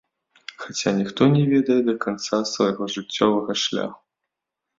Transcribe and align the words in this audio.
Хаця 0.61 0.93
ніхто 0.99 1.21
не 1.33 1.43
ведае 1.51 1.77
да 1.89 1.95
канца 2.07 2.41
свайго 2.53 2.83
жыццёвага 2.95 3.59
шляху. 3.67 4.01